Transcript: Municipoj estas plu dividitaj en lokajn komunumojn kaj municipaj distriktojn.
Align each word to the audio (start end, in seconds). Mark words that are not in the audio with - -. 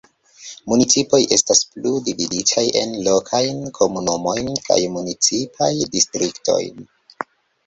Municipoj 0.71 1.17
estas 1.35 1.59
plu 1.73 1.91
dividitaj 2.07 2.63
en 2.81 2.95
lokajn 3.09 3.61
komunumojn 3.81 4.51
kaj 4.69 4.79
municipaj 4.97 5.71
distriktojn. 5.99 6.83